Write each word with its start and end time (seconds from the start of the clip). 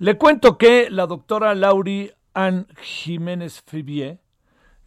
Le 0.00 0.16
cuento 0.16 0.58
que 0.58 0.90
la 0.90 1.06
doctora 1.06 1.56
Lauri 1.56 2.12
Ann 2.32 2.68
Jiménez 2.80 3.64
Fibier, 3.66 4.20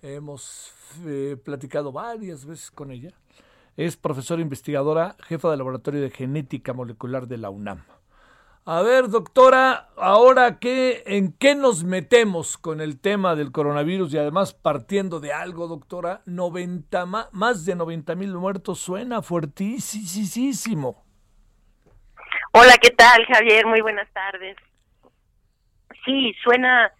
hemos 0.01 0.73
eh, 1.05 1.35
platicado 1.43 1.91
varias 1.91 2.45
veces 2.45 2.71
con 2.71 2.91
ella, 2.91 3.09
es 3.75 3.97
profesora 3.97 4.41
investigadora, 4.41 5.17
jefa 5.27 5.49
del 5.49 5.57
Laboratorio 5.57 5.99
de 5.99 6.11
Genética 6.11 6.71
Molecular 6.71 7.27
de 7.27 7.37
la 7.37 7.49
UNAM. 7.49 7.83
A 8.63 8.81
ver, 8.83 9.09
doctora, 9.09 9.89
ahora 9.97 10.59
qué, 10.59 11.03
¿en 11.05 11.33
qué 11.33 11.55
nos 11.55 11.83
metemos 11.83 12.57
con 12.57 12.79
el 12.79 12.97
tema 12.97 13.35
del 13.35 13.51
coronavirus 13.51 14.13
y 14.13 14.17
además 14.17 14.53
partiendo 14.53 15.19
de 15.19 15.33
algo, 15.33 15.67
doctora? 15.67 16.21
90, 16.25 17.05
más 17.33 17.65
de 17.65 17.75
90 17.75 18.15
mil 18.15 18.33
muertos 18.35 18.79
suena 18.79 19.21
fuertísimo. 19.21 21.03
Hola, 22.53 22.77
¿qué 22.81 22.91
tal, 22.91 23.25
Javier? 23.25 23.65
Muy 23.65 23.81
buenas 23.81 24.07
tardes. 24.13 24.55
Sí, 26.05 26.33
suena 26.43 26.91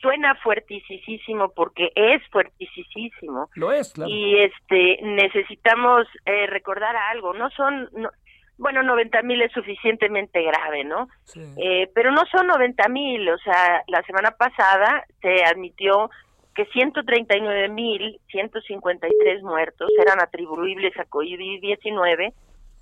suena 0.00 0.34
fuertísimo 0.36 1.48
porque 1.48 1.90
es 1.94 2.22
fuertísimo. 2.30 3.48
Lo 3.54 3.72
es, 3.72 3.92
claro. 3.92 4.10
Y 4.10 4.38
este 4.40 4.98
necesitamos 5.02 6.06
eh, 6.26 6.46
recordar 6.46 6.94
algo, 6.96 7.32
no 7.32 7.50
son 7.50 7.88
bueno, 8.58 8.82
90 8.82 9.22
mil 9.22 9.42
es 9.42 9.52
suficientemente 9.52 10.42
grave, 10.42 10.84
¿no? 10.84 11.08
Eh, 11.56 11.90
pero 11.94 12.10
no 12.10 12.22
son 12.30 12.46
90 12.46 12.88
mil, 12.88 13.28
o 13.28 13.38
sea, 13.38 13.82
la 13.86 14.02
semana 14.02 14.30
pasada 14.30 15.04
se 15.20 15.44
admitió 15.44 16.10
que 16.54 16.64
139 16.66 17.68
mil 17.68 18.18
153 18.30 19.42
muertos 19.42 19.90
eran 20.00 20.22
atribuibles 20.22 20.96
a 20.98 21.04
COVID-19 21.04 22.32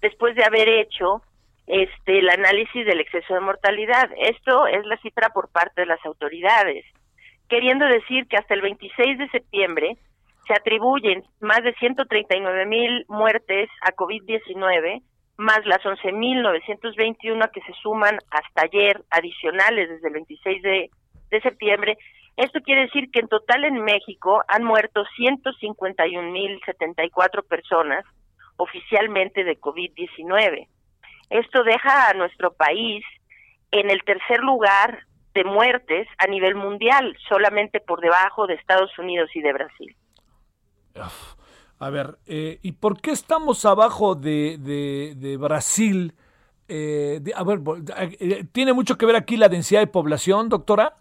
después 0.00 0.36
de 0.36 0.44
haber 0.44 0.68
hecho 0.68 1.22
este 1.66 2.18
el 2.18 2.28
análisis 2.28 2.86
del 2.86 3.00
exceso 3.00 3.34
de 3.34 3.40
mortalidad. 3.40 4.10
Esto 4.18 4.66
es 4.66 4.84
la 4.86 4.96
cifra 4.98 5.30
por 5.30 5.50
parte 5.50 5.82
de 5.82 5.86
las 5.86 6.04
autoridades, 6.04 6.84
queriendo 7.48 7.86
decir 7.86 8.26
que 8.28 8.36
hasta 8.36 8.54
el 8.54 8.62
26 8.62 9.18
de 9.18 9.28
septiembre 9.28 9.96
se 10.46 10.54
atribuyen 10.54 11.24
más 11.40 11.62
de 11.62 11.74
139 11.74 12.66
mil 12.66 13.04
muertes 13.08 13.68
a 13.82 13.92
COVID-19 13.92 15.02
más 15.36 15.66
las 15.66 15.82
11.921 15.82 17.50
que 17.50 17.60
se 17.62 17.72
suman 17.82 18.16
hasta 18.30 18.62
ayer, 18.62 19.02
adicionales 19.10 19.88
desde 19.88 20.06
el 20.08 20.14
26 20.14 20.62
de, 20.62 20.90
de 21.30 21.40
septiembre. 21.40 21.98
Esto 22.36 22.60
quiere 22.60 22.82
decir 22.82 23.10
que 23.12 23.18
en 23.20 23.28
total 23.28 23.64
en 23.64 23.82
México 23.82 24.42
han 24.48 24.64
muerto 24.64 25.04
151.074 25.18 27.46
personas 27.48 28.04
oficialmente 28.56 29.44
de 29.44 29.58
COVID-19. 29.58 30.66
Esto 31.30 31.62
deja 31.64 32.10
a 32.10 32.14
nuestro 32.14 32.52
país 32.52 33.04
en 33.70 33.90
el 33.90 34.02
tercer 34.04 34.40
lugar 34.40 35.00
de 35.34 35.44
muertes 35.44 36.06
a 36.18 36.26
nivel 36.26 36.54
mundial, 36.54 37.16
solamente 37.28 37.80
por 37.80 38.00
debajo 38.00 38.46
de 38.46 38.54
Estados 38.54 38.96
Unidos 38.98 39.30
y 39.34 39.40
de 39.40 39.52
Brasil. 39.52 39.96
A 41.80 41.90
ver, 41.90 42.18
eh, 42.26 42.58
¿y 42.62 42.72
por 42.72 43.00
qué 43.00 43.10
estamos 43.10 43.64
abajo 43.64 44.14
de, 44.14 44.56
de, 44.58 45.36
Brasil? 45.36 46.12
Eh, 46.68 47.20
a 47.34 47.42
ver, 47.42 47.58
eh, 48.20 48.44
¿tiene 48.52 48.72
mucho 48.72 48.96
que 48.96 49.06
ver 49.06 49.16
aquí 49.16 49.36
la 49.36 49.48
densidad 49.48 49.80
de 49.80 49.88
población, 49.88 50.48
doctora? 50.48 50.94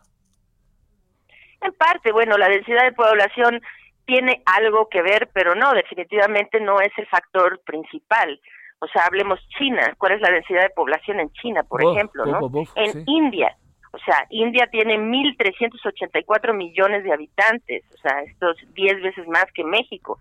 En 1.62 1.74
parte, 1.74 2.12
bueno, 2.12 2.38
la 2.38 2.50
densidad 2.50 2.84
de 2.84 2.92
población 2.92 3.62
tiene 4.06 4.42
algo 4.46 4.90
que 4.90 5.02
ver, 5.02 5.30
pero 5.32 5.56
no, 5.56 5.74
definitivamente 5.74 6.60
no 6.60 6.82
es 6.82 6.92
el 6.98 7.08
factor 7.08 7.62
principal. 7.64 8.42
O 8.84 8.88
sea, 8.88 9.06
hablemos 9.06 9.40
China, 9.58 9.94
¿cuál 9.98 10.14
es 10.14 10.22
la 10.22 10.32
densidad 10.32 10.64
de 10.64 10.70
población 10.70 11.20
en 11.20 11.32
China, 11.32 11.64
por 11.64 11.82
ejemplo, 11.82 12.26
no? 12.26 12.50
en 12.76 13.04
India, 13.08 13.56
o 13.94 14.00
sea, 14.00 14.26
India 14.32 14.68
tiene 14.72 14.98
1.384 14.98 16.54
millones 16.56 17.04
de 17.04 17.14
habitantes, 17.14 17.84
o 17.94 17.98
sea, 17.98 18.22
esto 18.24 18.50
es 18.50 18.74
10 18.74 19.04
veces 19.04 19.28
más 19.28 19.46
que 19.54 19.64
México 19.64 20.18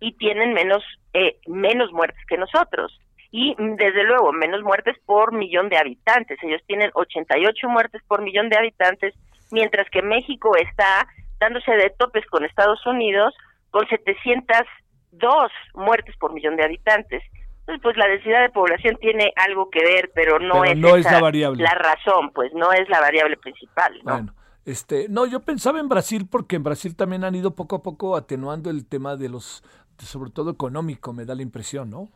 y 0.00 0.12
tienen 0.14 0.52
menos, 0.52 0.82
eh, 1.14 1.36
menos 1.46 1.92
muertes 1.92 2.20
que 2.26 2.36
nosotros. 2.36 2.98
Y 3.30 3.54
desde 3.56 4.02
luego, 4.02 4.32
menos 4.32 4.62
muertes 4.62 4.96
por 5.06 5.32
millón 5.32 5.68
de 5.68 5.78
habitantes. 5.78 6.36
Ellos 6.42 6.60
tienen 6.66 6.90
88 6.94 7.68
muertes 7.68 8.02
por 8.08 8.22
millón 8.22 8.48
de 8.48 8.58
habitantes, 8.58 9.14
mientras 9.52 9.88
que 9.90 10.02
México 10.02 10.50
está 10.56 11.06
dándose 11.38 11.70
de 11.70 11.90
topes 11.96 12.26
con 12.26 12.44
Estados 12.44 12.84
Unidos 12.84 13.34
con 13.70 13.86
702 13.86 15.52
muertes 15.74 16.16
por 16.18 16.34
millón 16.34 16.56
de 16.56 16.64
habitantes. 16.64 17.22
Entonces, 17.62 17.82
pues 17.82 17.96
la 17.96 18.08
densidad 18.08 18.42
de 18.42 18.50
población 18.50 18.96
tiene 19.00 19.32
algo 19.36 19.70
que 19.70 19.84
ver, 19.84 20.10
pero 20.14 20.38
no, 20.40 20.64
es, 20.64 20.76
la, 21.04 21.20
variable. 21.20 21.62
la 21.62 21.74
razón, 21.74 22.32
pues 22.34 22.52
no 22.54 22.72
es 22.72 22.88
la 22.88 23.00
variable 23.00 23.36
principal. 23.36 24.00
Bueno, 24.02 24.34
este, 24.64 25.06
no, 25.08 25.26
yo 25.26 25.40
pensaba 25.40 25.78
en 25.78 25.88
Brasil 25.88 26.26
porque 26.30 26.56
en 26.56 26.64
Brasil 26.64 26.96
también 26.96 27.22
han 27.22 27.36
ido 27.36 27.54
poco 27.54 27.76
a 27.76 27.82
poco 27.82 28.16
atenuando 28.16 28.68
el 28.68 28.88
tema 28.88 29.16
de 29.16 29.28
los 29.28 29.62
sobre 29.98 30.30
todo 30.30 30.50
económico, 30.50 31.12
me 31.12 31.24
da 31.24 31.34
la 31.34 31.42
impresión, 31.42 31.90
¿no? 31.90 32.08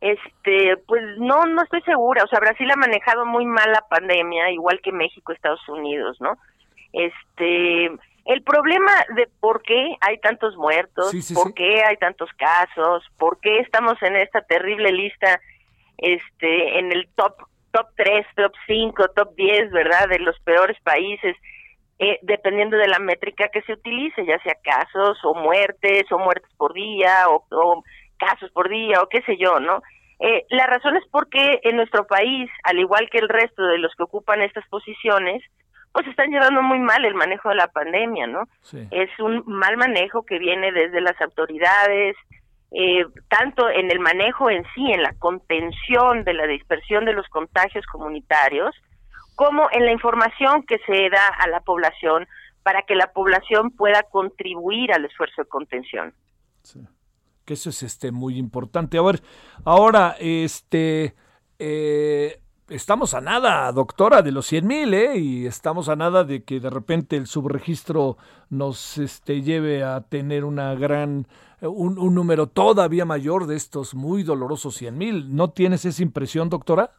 Este, 0.00 0.78
pues 0.86 1.02
no, 1.18 1.44
no 1.44 1.62
estoy 1.62 1.82
segura. 1.82 2.24
O 2.24 2.26
sea, 2.26 2.40
Brasil 2.40 2.70
ha 2.70 2.76
manejado 2.76 3.26
muy 3.26 3.44
mal 3.44 3.70
la 3.70 3.86
pandemia, 3.88 4.50
igual 4.50 4.80
que 4.82 4.92
México, 4.92 5.32
Estados 5.32 5.66
Unidos, 5.68 6.16
¿no? 6.20 6.38
Este, 6.92 7.90
el 8.26 8.42
problema 8.42 8.92
de 9.16 9.28
por 9.40 9.62
qué 9.62 9.96
hay 10.00 10.18
tantos 10.18 10.56
muertos, 10.56 11.12
por 11.34 11.54
qué 11.54 11.82
hay 11.82 11.96
tantos 11.96 12.30
casos, 12.36 13.04
por 13.18 13.40
qué 13.40 13.58
estamos 13.60 14.00
en 14.02 14.16
esta 14.16 14.42
terrible 14.42 14.92
lista, 14.92 15.40
este, 15.98 16.78
en 16.78 16.92
el 16.92 17.08
top, 17.14 17.34
top 17.72 17.86
3, 17.96 18.26
top 18.36 18.52
5, 18.66 19.08
top 19.16 19.34
10, 19.36 19.70
¿verdad? 19.70 20.08
De 20.08 20.18
los 20.18 20.38
peores 20.40 20.78
países 20.82 21.36
eh, 22.02 22.18
dependiendo 22.22 22.78
de 22.78 22.88
la 22.88 22.98
métrica 22.98 23.48
que 23.48 23.60
se 23.60 23.74
utilice, 23.74 24.24
ya 24.24 24.38
sea 24.42 24.54
casos 24.64 25.18
o 25.22 25.34
muertes 25.34 26.10
o 26.10 26.18
muertes 26.18 26.50
por 26.56 26.72
día 26.72 27.28
o, 27.28 27.44
casos 28.16 28.50
por 28.52 28.70
día 28.70 29.02
o 29.02 29.08
qué 29.10 29.20
sé 29.20 29.36
yo, 29.36 29.60
¿no? 29.60 29.82
Eh, 30.18 30.46
la 30.48 30.66
razón 30.66 30.96
es 30.96 31.04
porque 31.10 31.60
en 31.62 31.76
nuestro 31.76 32.06
país, 32.06 32.50
al 32.64 32.78
igual 32.78 33.10
que 33.10 33.18
el 33.18 33.28
resto 33.28 33.62
de 33.64 33.76
los 33.76 33.94
que 33.96 34.04
ocupan 34.04 34.40
estas 34.40 34.66
posiciones, 34.68 35.42
pues 35.92 36.06
están 36.06 36.30
llevando 36.30 36.62
muy 36.62 36.78
mal 36.78 37.04
el 37.04 37.14
manejo 37.14 37.48
de 37.48 37.56
la 37.56 37.68
pandemia, 37.68 38.26
¿no? 38.26 38.48
Es 38.90 39.10
un 39.18 39.42
mal 39.46 39.76
manejo 39.76 40.24
que 40.24 40.38
viene 40.38 40.72
desde 40.72 41.00
las 41.00 41.20
autoridades, 41.20 42.16
eh, 42.72 43.04
tanto 43.28 43.68
en 43.68 43.90
el 43.90 43.98
manejo 43.98 44.48
en 44.50 44.64
sí, 44.74 44.92
en 44.92 45.02
la 45.02 45.12
contención 45.14 46.22
de 46.24 46.34
la 46.34 46.46
dispersión 46.46 47.04
de 47.04 47.12
los 47.12 47.26
contagios 47.28 47.84
comunitarios, 47.86 48.74
como 49.34 49.68
en 49.72 49.84
la 49.84 49.92
información 49.92 50.62
que 50.62 50.78
se 50.86 51.10
da 51.10 51.26
a 51.26 51.48
la 51.48 51.60
población 51.60 52.28
para 52.62 52.82
que 52.82 52.94
la 52.94 53.12
población 53.12 53.70
pueda 53.70 54.02
contribuir 54.04 54.92
al 54.92 55.04
esfuerzo 55.04 55.42
de 55.42 55.48
contención. 55.48 56.14
Que 57.44 57.54
eso 57.54 57.70
es 57.70 57.82
este 57.82 58.12
muy 58.12 58.36
importante. 58.36 58.98
A 58.98 59.02
ver, 59.02 59.22
ahora, 59.64 60.14
este, 60.20 61.14
eh, 61.58 62.40
estamos 62.70 63.14
a 63.14 63.20
nada, 63.20 63.70
doctora, 63.72 64.22
de 64.22 64.32
los 64.32 64.46
100 64.46 64.66
mil, 64.66 64.94
¿eh? 64.94 65.18
Y 65.18 65.46
estamos 65.46 65.88
a 65.88 65.96
nada 65.96 66.24
de 66.24 66.44
que 66.44 66.60
de 66.60 66.70
repente 66.70 67.16
el 67.16 67.26
subregistro 67.26 68.16
nos 68.48 68.98
este, 68.98 69.42
lleve 69.42 69.82
a 69.82 70.00
tener 70.02 70.44
una 70.44 70.74
gran, 70.74 71.26
un, 71.60 71.98
un 71.98 72.14
número 72.14 72.46
todavía 72.46 73.04
mayor 73.04 73.46
de 73.46 73.56
estos 73.56 73.94
muy 73.94 74.22
dolorosos 74.22 74.74
100 74.76 74.96
mil. 74.96 75.36
¿No 75.36 75.50
tienes 75.50 75.84
esa 75.84 76.02
impresión, 76.02 76.48
doctora? 76.48 76.90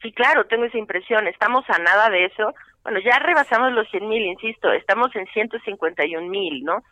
Sí, 0.00 0.12
claro, 0.12 0.46
tengo 0.46 0.64
esa 0.64 0.78
impresión. 0.78 1.26
Estamos 1.26 1.64
a 1.68 1.78
nada 1.78 2.08
de 2.08 2.26
eso. 2.26 2.54
Bueno, 2.84 3.00
ya 3.00 3.18
rebasamos 3.18 3.72
los 3.72 3.88
100 3.90 4.08
mil, 4.08 4.24
insisto, 4.24 4.72
estamos 4.72 5.14
en 5.14 5.26
151 5.26 6.26
mil, 6.26 6.64
¿no? 6.64 6.82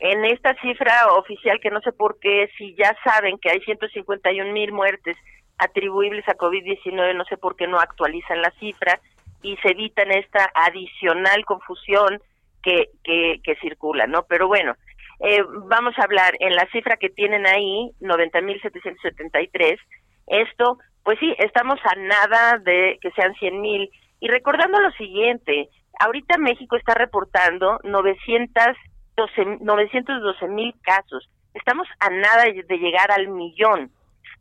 En 0.00 0.24
esta 0.26 0.54
cifra 0.60 1.06
oficial 1.16 1.60
que 1.62 1.70
no 1.70 1.80
sé 1.80 1.92
por 1.92 2.18
qué, 2.18 2.50
si 2.58 2.74
ya 2.74 2.94
saben 3.02 3.38
que 3.38 3.50
hay 3.50 3.60
151 3.60 4.52
mil 4.52 4.72
muertes 4.72 5.16
atribuibles 5.58 6.26
a 6.28 6.36
COVID-19, 6.36 7.14
no 7.14 7.24
sé 7.24 7.36
por 7.36 7.56
qué 7.56 7.66
no 7.66 7.78
actualizan 7.78 8.40
la 8.42 8.50
cifra 8.58 9.00
y 9.42 9.56
se 9.58 9.70
evitan 9.70 10.10
esta 10.12 10.50
adicional 10.54 11.44
confusión 11.44 12.20
que, 12.62 12.88
que, 13.04 13.56
circula, 13.60 14.06
¿no? 14.08 14.24
Pero 14.24 14.48
bueno, 14.48 14.74
eh, 15.20 15.44
vamos 15.66 15.96
a 15.98 16.02
hablar 16.02 16.34
en 16.40 16.56
la 16.56 16.66
cifra 16.72 16.96
que 16.96 17.10
tienen 17.10 17.46
ahí, 17.46 17.92
90.773, 18.00 19.78
Esto, 20.26 20.78
pues 21.04 21.20
sí, 21.20 21.32
estamos 21.38 21.78
a 21.84 21.94
nada 21.94 22.58
de 22.58 22.98
que 23.00 23.12
sean 23.12 23.34
100 23.34 23.60
mil. 23.60 23.88
Y 24.18 24.26
recordando 24.28 24.80
lo 24.80 24.90
siguiente, 24.92 25.68
ahorita 26.00 26.38
México 26.38 26.76
está 26.76 26.94
reportando 26.94 27.78
912 27.84 30.48
mil 30.48 30.74
casos. 30.82 31.28
Estamos 31.54 31.86
a 32.00 32.10
nada 32.10 32.42
de 32.44 32.78
llegar 32.78 33.12
al 33.12 33.28
millón. 33.28 33.92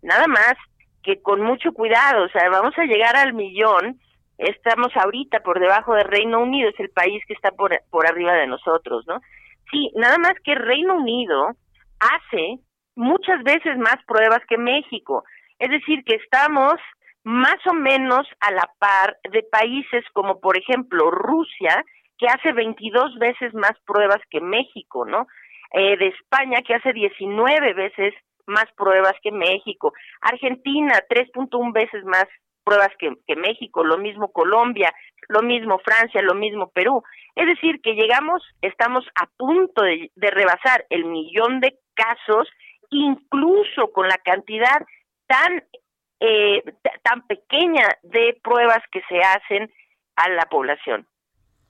Nada 0.01 0.25
más 0.27 0.55
que 1.05 1.21
con 1.21 1.41
mucho 1.41 1.71
cuidado, 1.71 2.25
o 2.25 2.29
sea, 2.29 2.49
vamos 2.49 2.73
a 2.77 2.85
llegar 2.85 3.15
al 3.15 3.33
millón. 3.33 3.99
Estamos 4.37 4.89
ahorita 4.95 5.39
por 5.41 5.59
debajo 5.59 5.93
de 5.93 6.03
Reino 6.03 6.41
Unido, 6.41 6.69
es 6.69 6.79
el 6.79 6.89
país 6.89 7.23
que 7.27 7.33
está 7.33 7.51
por, 7.51 7.71
por 7.91 8.07
arriba 8.07 8.33
de 8.33 8.47
nosotros, 8.47 9.05
¿no? 9.07 9.21
Sí, 9.71 9.91
nada 9.95 10.17
más 10.17 10.33
que 10.43 10.55
Reino 10.55 10.95
Unido 10.95 11.51
hace 11.99 12.59
muchas 12.95 13.43
veces 13.43 13.77
más 13.77 13.97
pruebas 14.07 14.41
que 14.49 14.57
México. 14.57 15.23
Es 15.59 15.69
decir, 15.69 16.03
que 16.03 16.15
estamos 16.15 16.73
más 17.23 17.57
o 17.67 17.73
menos 17.73 18.27
a 18.39 18.51
la 18.51 18.69
par 18.79 19.17
de 19.31 19.43
países 19.43 20.03
como, 20.11 20.39
por 20.39 20.57
ejemplo, 20.57 21.11
Rusia, 21.11 21.83
que 22.17 22.27
hace 22.27 22.51
22 22.51 23.17
veces 23.19 23.53
más 23.53 23.73
pruebas 23.85 24.21
que 24.29 24.41
México, 24.41 25.05
¿no? 25.05 25.27
Eh, 25.73 25.97
de 25.97 26.07
España, 26.07 26.61
que 26.65 26.75
hace 26.75 26.93
19 26.93 27.73
veces 27.73 28.13
más 28.47 28.65
pruebas 28.75 29.13
que 29.21 29.31
México. 29.31 29.93
Argentina, 30.21 31.01
3.1 31.09 31.73
veces 31.73 32.03
más 32.05 32.25
pruebas 32.63 32.89
que, 32.97 33.13
que, 33.27 33.35
México, 33.35 33.83
lo 33.83 33.97
mismo 33.97 34.31
Colombia, 34.31 34.93
lo 35.29 35.41
mismo 35.41 35.79
Francia, 35.79 36.21
lo 36.21 36.33
mismo 36.33 36.69
Perú. 36.71 37.03
Es 37.35 37.45
decir, 37.45 37.79
que 37.81 37.93
llegamos, 37.93 38.43
estamos 38.61 39.05
a 39.15 39.27
punto 39.37 39.83
de, 39.83 40.11
de 40.15 40.31
rebasar 40.31 40.85
el 40.89 41.05
millón 41.05 41.59
de 41.59 41.77
casos, 41.93 42.49
incluso 42.89 43.91
con 43.93 44.07
la 44.07 44.17
cantidad 44.17 44.85
tan, 45.27 45.63
eh, 46.19 46.63
tan 47.03 47.25
pequeña 47.27 47.87
de 48.03 48.37
pruebas 48.43 48.81
que 48.91 49.01
se 49.07 49.19
hacen 49.19 49.71
a 50.15 50.29
la 50.29 50.45
población. 50.45 51.07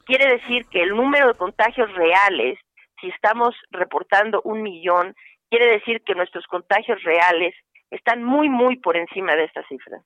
Quiere 0.06 0.30
decir 0.38 0.66
que 0.70 0.82
el 0.82 0.90
número 0.90 1.28
de 1.28 1.38
contagios 1.38 1.92
reales, 1.94 2.60
si 3.02 3.10
estamos 3.10 3.56
reportando 3.72 4.42
un 4.44 4.62
millón, 4.62 5.16
quiere 5.50 5.68
decir 5.68 6.02
que 6.06 6.16
nuestros 6.16 6.46
contagios 6.48 7.02
reales 7.04 7.54
están 7.92 8.24
muy, 8.24 8.50
muy 8.50 8.78
por 8.78 8.98
encima 8.98 9.36
de 9.36 9.46
esta 9.46 9.66
cifra. 9.68 10.02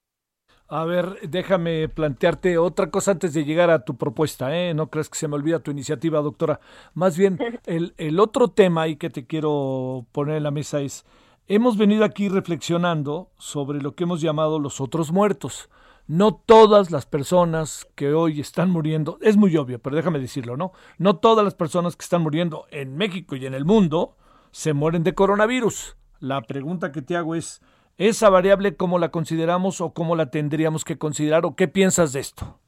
A 0.72 0.86
ver, 0.86 1.20
déjame 1.24 1.90
plantearte 1.90 2.60
otra 2.60 2.92
cosa 2.92 3.12
antes 3.12 3.34
de 3.34 3.44
llegar 3.44 3.72
a 3.72 3.84
tu 3.84 3.98
propuesta, 3.98 4.56
¿eh? 4.56 4.76
No 4.76 4.92
crees 4.92 5.10
que 5.10 5.18
se 5.18 5.28
me 5.28 5.34
olvida 5.36 5.64
tu 5.64 5.72
iniciativa, 5.72 6.22
doctora. 6.22 6.60
Más 6.94 7.18
bien, 7.18 7.40
el, 7.66 7.96
el 7.98 8.20
otro 8.20 8.50
tema 8.50 8.84
ahí 8.84 8.96
que 8.96 9.10
te 9.10 9.26
quiero 9.26 10.06
poner 10.12 10.38
en 10.38 10.44
la 10.44 10.52
mesa 10.52 10.80
es, 10.82 11.08
hemos 11.48 11.76
venido 11.76 12.06
aquí 12.06 12.30
reflexionando 12.30 13.32
sobre 13.40 13.82
lo 13.82 13.96
que 13.96 14.04
hemos 14.04 14.22
llamado 14.22 14.60
los 14.60 14.80
otros 14.80 15.12
muertos. 15.12 15.72
No 16.06 16.36
todas 16.36 16.92
las 16.92 17.08
personas 17.08 17.88
que 17.96 18.14
hoy 18.14 18.40
están 18.40 18.70
muriendo, 18.70 19.18
es 19.22 19.38
muy 19.38 19.58
obvio, 19.58 19.80
pero 19.80 19.96
déjame 19.96 20.20
decirlo, 20.20 20.56
¿no? 20.56 20.72
No 21.00 21.18
todas 21.18 21.44
las 21.44 21.56
personas 21.56 21.96
que 21.96 22.04
están 22.04 22.22
muriendo 22.22 22.68
en 22.70 22.96
México 22.96 23.36
y 23.36 23.48
en 23.48 23.56
el 23.56 23.66
mundo 23.66 24.18
se 24.52 24.74
mueren 24.74 25.04
de 25.04 25.14
coronavirus. 25.14 25.98
La 26.20 26.42
pregunta 26.42 26.92
que 26.92 27.02
te 27.02 27.16
hago 27.16 27.36
es, 27.36 27.62
¿esa 27.98 28.30
variable 28.30 28.76
cómo 28.76 29.00
la 29.00 29.10
consideramos 29.10 29.82
o 29.82 29.94
cómo 29.94 30.16
la 30.16 30.30
tendríamos 30.30 30.84
que 30.84 30.98
considerar 30.98 31.46
o 31.46 31.56
qué 31.56 31.68
piensas 31.68 32.14
de 32.14 32.20
esto? 32.20 32.60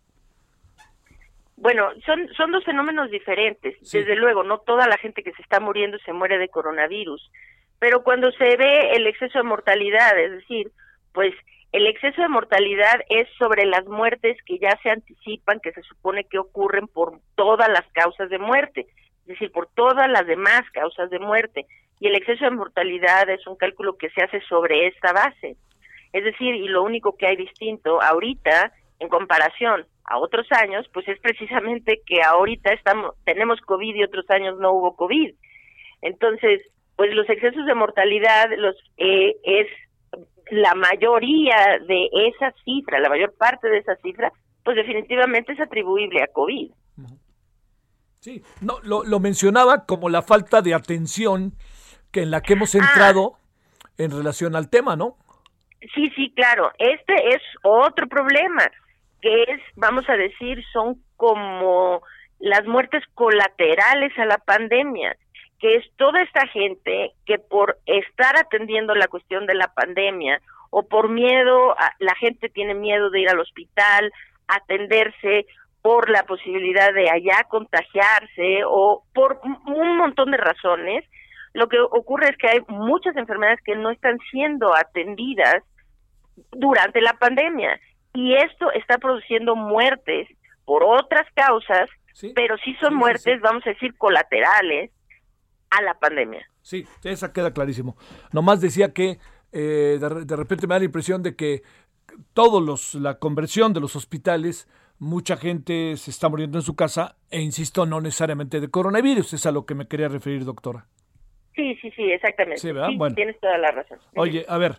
Bueno, 1.57 1.89
son, 2.05 2.27
son 2.35 2.51
dos 2.51 2.63
fenómenos 2.63 3.11
diferentes. 3.11 3.75
Desde 3.91 4.15
luego, 4.15 4.43
no 4.43 4.59
toda 4.59 4.87
la 4.87 4.97
gente 4.97 5.21
que 5.21 5.33
se 5.33 5.41
está 5.41 5.59
muriendo 5.59 5.97
se 5.99 6.13
muere 6.13 6.37
de 6.39 6.49
coronavirus, 6.49 7.29
pero 7.77 8.03
cuando 8.03 8.31
se 8.31 8.57
ve 8.57 8.93
el 8.93 9.05
exceso 9.05 9.39
de 9.39 9.43
mortalidad, 9.43 10.17
es 10.17 10.31
decir, 10.31 10.71
pues 11.13 11.33
el 11.71 11.87
exceso 11.87 12.21
de 12.21 12.29
mortalidad 12.29 13.01
es 13.09 13.27
sobre 13.37 13.65
las 13.65 13.85
muertes 13.85 14.37
que 14.45 14.57
ya 14.59 14.77
se 14.81 14.89
anticipan, 14.89 15.59
que 15.59 15.71
se 15.71 15.83
supone 15.83 16.23
que 16.23 16.39
ocurren 16.39 16.87
por 16.87 17.19
todas 17.35 17.69
las 17.69 17.85
causas 17.93 18.29
de 18.29 18.39
muerte 18.39 18.87
es 19.31 19.39
decir, 19.39 19.51
por 19.51 19.67
todas 19.67 20.09
las 20.09 20.27
demás 20.27 20.63
causas 20.73 21.09
de 21.09 21.19
muerte. 21.19 21.65
Y 21.99 22.07
el 22.07 22.15
exceso 22.15 22.43
de 22.43 22.51
mortalidad 22.51 23.29
es 23.29 23.45
un 23.47 23.55
cálculo 23.55 23.97
que 23.97 24.09
se 24.09 24.21
hace 24.21 24.41
sobre 24.41 24.87
esta 24.87 25.13
base. 25.13 25.55
Es 26.11 26.23
decir, 26.23 26.55
y 26.55 26.67
lo 26.67 26.83
único 26.83 27.15
que 27.15 27.27
hay 27.27 27.37
distinto 27.37 28.01
ahorita 28.01 28.73
en 28.99 29.07
comparación 29.07 29.85
a 30.03 30.17
otros 30.17 30.45
años, 30.51 30.85
pues 30.93 31.07
es 31.07 31.19
precisamente 31.19 32.01
que 32.05 32.21
ahorita 32.21 32.73
estamos 32.73 33.15
tenemos 33.23 33.61
COVID 33.61 33.95
y 33.95 34.03
otros 34.03 34.29
años 34.29 34.59
no 34.59 34.73
hubo 34.73 34.95
COVID. 34.95 35.33
Entonces, 36.01 36.61
pues 36.97 37.13
los 37.13 37.29
excesos 37.29 37.65
de 37.65 37.75
mortalidad 37.75 38.49
los 38.57 38.75
eh, 38.97 39.35
es 39.43 39.67
la 40.49 40.75
mayoría 40.75 41.79
de 41.87 42.09
esa 42.11 42.53
cifra, 42.65 42.99
la 42.99 43.09
mayor 43.09 43.33
parte 43.37 43.69
de 43.69 43.77
esa 43.77 43.95
cifra, 43.97 44.33
pues 44.65 44.75
definitivamente 44.75 45.53
es 45.53 45.59
atribuible 45.61 46.21
a 46.21 46.27
COVID. 46.27 46.71
Sí, 48.21 48.43
no, 48.61 48.77
lo, 48.83 49.03
lo, 49.03 49.19
mencionaba 49.19 49.87
como 49.87 50.07
la 50.07 50.21
falta 50.21 50.61
de 50.61 50.75
atención 50.75 51.53
que 52.11 52.21
en 52.21 52.29
la 52.29 52.41
que 52.41 52.53
hemos 52.53 52.75
entrado 52.75 53.33
en 53.97 54.11
relación 54.11 54.55
al 54.55 54.69
tema, 54.69 54.95
¿no? 54.95 55.17
Sí, 55.95 56.11
sí, 56.15 56.31
claro. 56.35 56.71
Este 56.77 57.15
es 57.29 57.41
otro 57.63 58.07
problema, 58.07 58.69
que 59.23 59.41
es, 59.41 59.61
vamos 59.75 60.07
a 60.07 60.13
decir, 60.17 60.63
son 60.71 61.01
como 61.17 62.03
las 62.37 62.63
muertes 62.67 63.03
colaterales 63.15 64.15
a 64.19 64.25
la 64.25 64.37
pandemia, 64.37 65.17
que 65.59 65.77
es 65.77 65.85
toda 65.97 66.21
esta 66.21 66.45
gente 66.45 67.13
que 67.25 67.39
por 67.39 67.79
estar 67.87 68.37
atendiendo 68.37 68.93
la 68.93 69.07
cuestión 69.07 69.47
de 69.47 69.55
la 69.55 69.73
pandemia 69.73 70.39
o 70.69 70.83
por 70.83 71.09
miedo, 71.09 71.75
la 71.97 72.13
gente 72.15 72.49
tiene 72.49 72.75
miedo 72.75 73.09
de 73.09 73.21
ir 73.21 73.29
al 73.29 73.39
hospital, 73.39 74.11
atenderse 74.47 75.47
por 75.81 76.09
la 76.09 76.23
posibilidad 76.23 76.93
de 76.93 77.09
allá 77.09 77.45
contagiarse 77.49 78.61
o 78.67 79.03
por 79.13 79.41
un 79.43 79.97
montón 79.97 80.31
de 80.31 80.37
razones, 80.37 81.05
lo 81.53 81.67
que 81.67 81.79
ocurre 81.79 82.29
es 82.29 82.37
que 82.37 82.47
hay 82.47 82.59
muchas 82.67 83.15
enfermedades 83.17 83.59
que 83.65 83.75
no 83.75 83.89
están 83.89 84.17
siendo 84.29 84.75
atendidas 84.75 85.63
durante 86.51 87.01
la 87.01 87.13
pandemia 87.13 87.79
y 88.13 88.35
esto 88.35 88.71
está 88.71 88.97
produciendo 88.97 89.55
muertes 89.55 90.27
por 90.65 90.83
otras 90.83 91.25
causas, 91.33 91.89
pero 92.35 92.57
sí 92.63 92.75
son 92.79 92.93
muertes, 92.95 93.41
vamos 93.41 93.65
a 93.65 93.71
decir, 93.71 93.97
colaterales 93.97 94.91
a 95.71 95.81
la 95.81 95.95
pandemia. 95.95 96.45
Sí, 96.61 96.85
esa 97.03 97.33
queda 97.33 97.53
clarísimo. 97.53 97.97
Nomás 98.31 98.61
decía 98.61 98.93
que 98.93 99.17
eh, 99.51 99.97
de, 99.99 100.25
de 100.25 100.35
repente 100.35 100.67
me 100.67 100.75
da 100.75 100.79
la 100.79 100.85
impresión 100.85 101.23
de 101.23 101.35
que 101.35 101.63
todos 102.33 102.61
los, 102.61 102.95
la 102.95 103.19
conversión 103.19 103.73
de 103.73 103.79
los 103.79 103.95
hospitales 103.95 104.67
mucha 105.01 105.35
gente 105.35 105.97
se 105.97 106.11
está 106.11 106.29
muriendo 106.29 106.59
en 106.59 106.61
su 106.61 106.75
casa 106.75 107.15
e 107.31 107.41
insisto, 107.41 107.87
no 107.87 107.99
necesariamente 108.01 108.59
de 108.59 108.69
coronavirus, 108.69 109.33
es 109.33 109.45
a 109.47 109.51
lo 109.51 109.65
que 109.65 109.73
me 109.73 109.87
quería 109.87 110.07
referir, 110.07 110.45
doctora. 110.45 110.85
Sí, 111.55 111.75
sí, 111.81 111.91
sí, 111.95 112.03
exactamente. 112.03 112.61
Sí, 112.61 112.71
¿verdad? 112.71 112.89
bueno. 112.95 113.15
Tienes 113.15 113.39
toda 113.39 113.57
la 113.57 113.71
razón. 113.71 113.97
Oye, 114.15 114.45
a 114.47 114.59
ver, 114.59 114.77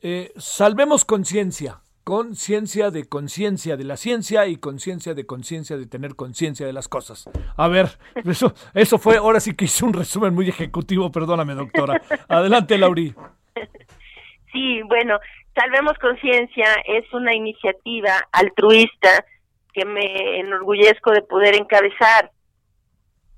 eh, 0.00 0.32
salvemos 0.36 1.04
conciencia, 1.04 1.80
conciencia 2.02 2.90
de 2.90 3.06
conciencia 3.06 3.76
de 3.76 3.84
la 3.84 3.98
ciencia 3.98 4.46
y 4.46 4.56
conciencia 4.56 5.12
de 5.12 5.26
conciencia 5.26 5.76
de 5.76 5.86
tener 5.86 6.16
conciencia 6.16 6.64
de 6.64 6.72
las 6.72 6.88
cosas. 6.88 7.28
A 7.54 7.68
ver, 7.68 7.88
eso, 8.24 8.54
eso 8.72 8.98
fue, 8.98 9.18
ahora 9.18 9.38
sí 9.38 9.54
que 9.54 9.66
hice 9.66 9.84
un 9.84 9.92
resumen 9.92 10.34
muy 10.34 10.48
ejecutivo, 10.48 11.12
perdóname, 11.12 11.54
doctora. 11.54 12.00
Adelante, 12.26 12.78
Lauri. 12.78 13.14
Sí, 14.50 14.82
bueno, 14.82 15.18
Salvemos 15.54 15.96
Conciencia 15.98 16.66
es 16.84 17.10
una 17.14 17.34
iniciativa 17.34 18.20
altruista 18.32 19.24
que 19.72 19.84
me 19.84 20.40
enorgullezco 20.40 21.10
de 21.12 21.22
poder 21.22 21.54
encabezar. 21.54 22.30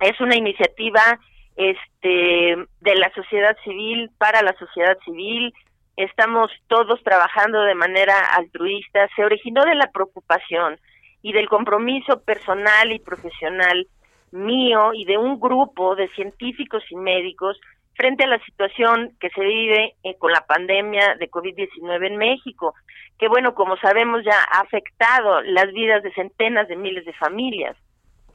Es 0.01 0.21
una 0.21 0.37
iniciativa 0.37 1.19
este 1.57 2.57
de 2.81 2.95
la 2.97 3.13
sociedad 3.15 3.57
civil 3.65 4.11
para 4.19 4.43
la 4.43 4.57
sociedad 4.59 4.97
civil. 5.05 5.53
Estamos 5.97 6.51
todos 6.67 7.03
trabajando 7.05 7.63
de 7.63 7.75
manera 7.75 8.19
altruista. 8.37 9.09
Se 9.15 9.25
originó 9.25 9.65
de 9.65 9.77
la 9.77 9.91
preocupación 9.93 10.79
y 11.23 11.33
del 11.33 11.49
compromiso 11.49 12.23
personal 12.23 12.93
y 12.93 12.99
profesional 12.99 13.87
mío 14.33 14.93
y 14.93 15.05
de 15.05 15.17
un 15.17 15.39
grupo 15.39 15.95
de 15.95 16.09
científicos 16.09 16.83
y 16.91 16.97
médicos 16.97 17.59
frente 17.97 18.25
a 18.25 18.29
la 18.29 18.39
situación 18.45 19.17
que 19.21 19.31
se 19.31 19.41
vive 19.41 19.95
eh, 20.03 20.17
con 20.19 20.33
la 20.33 20.45
pandemia 20.47 21.15
de 21.17 21.31
COVID-19 21.31 22.07
en 22.07 22.17
México, 22.17 22.75
que 23.19 23.29
bueno, 23.29 23.55
como 23.55 23.77
sabemos 23.77 24.25
ya 24.25 24.37
ha 24.53 24.61
afectado 24.61 25.43
las 25.43 25.73
vidas 25.73 26.03
de 26.03 26.13
centenas 26.13 26.69
de 26.69 26.77
miles 26.77 27.05
de 27.05 27.13
familias. 27.15 27.77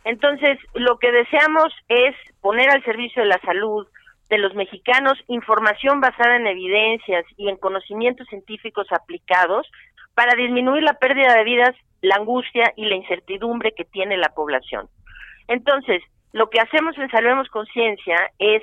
Entonces, 0.05 0.57
lo 0.73 0.97
que 0.97 1.11
deseamos 1.11 1.73
es 1.89 2.15
poner 2.41 2.69
al 2.69 2.83
servicio 2.83 3.21
de 3.21 3.27
la 3.27 3.39
salud 3.41 3.87
de 4.29 4.37
los 4.37 4.53
mexicanos 4.53 5.17
información 5.27 5.99
basada 5.99 6.37
en 6.37 6.47
evidencias 6.47 7.25
y 7.35 7.49
en 7.49 7.57
conocimientos 7.57 8.27
científicos 8.27 8.87
aplicados 8.91 9.69
para 10.13 10.35
disminuir 10.35 10.83
la 10.83 10.93
pérdida 10.93 11.33
de 11.33 11.43
vidas, 11.43 11.75
la 12.01 12.15
angustia 12.15 12.71
y 12.75 12.85
la 12.85 12.95
incertidumbre 12.95 13.73
que 13.73 13.85
tiene 13.85 14.17
la 14.17 14.29
población. 14.29 14.87
Entonces, 15.47 16.03
lo 16.31 16.49
que 16.49 16.59
hacemos 16.59 16.97
en 16.97 17.09
Salvemos 17.09 17.49
Conciencia 17.49 18.31
es 18.37 18.61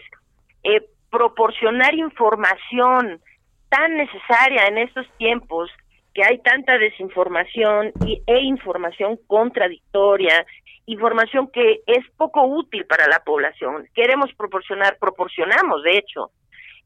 eh, 0.67 0.85
proporcionar 1.11 1.95
información 1.95 3.21
tan 3.69 3.97
necesaria 3.97 4.67
en 4.67 4.79
estos 4.79 5.07
tiempos 5.17 5.71
que 6.13 6.25
hay 6.25 6.39
tanta 6.39 6.77
desinformación 6.79 7.93
y, 8.01 8.23
e 8.27 8.41
información 8.41 9.19
contradictoria, 9.27 10.45
información 10.87 11.49
que 11.53 11.81
es 11.87 12.05
poco 12.17 12.43
útil 12.45 12.85
para 12.87 13.07
la 13.07 13.21
población. 13.21 13.87
Queremos 13.95 14.33
proporcionar, 14.35 14.99
proporcionamos 14.99 15.83
de 15.85 15.99
hecho, 15.99 16.31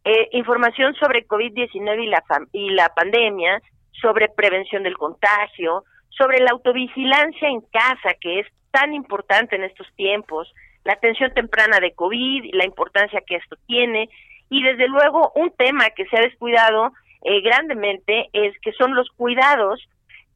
eh, 0.05 0.29
información 0.33 0.95
sobre 0.95 1.27
COVID-19 1.27 2.05
y 2.05 2.07
la, 2.07 2.23
y 2.53 2.71
la 2.71 2.89
pandemia, 2.91 3.63
sobre 3.93 4.29
prevención 4.29 4.83
del 4.83 4.97
contagio, 4.97 5.85
sobre 6.09 6.41
la 6.41 6.51
autovigilancia 6.51 7.49
en 7.49 7.61
casa, 7.61 8.15
que 8.21 8.41
es 8.41 8.47
tan 8.71 8.95
importante 8.95 9.57
en 9.57 9.65
estos 9.65 9.87
tiempos, 9.97 10.53
la 10.85 10.95
atención 10.95 11.33
temprana 11.35 11.81
de 11.81 11.93
COVID 11.93 12.55
la 12.55 12.65
importancia 12.65 13.23
que 13.27 13.37
esto 13.37 13.57
tiene, 13.67 14.09
y 14.49 14.63
desde 14.63 14.89
luego 14.89 15.33
un 15.35 15.51
tema 15.57 15.91
que 15.91 16.07
se 16.07 16.17
ha 16.17 16.23
descuidado 16.23 16.93
eh, 17.23 17.41
grandemente 17.43 18.29
es 18.33 18.59
que 18.61 18.73
son 18.73 18.95
los 18.95 19.09
cuidados 19.11 19.81